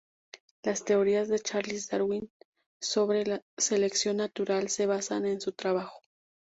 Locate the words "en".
5.27-5.39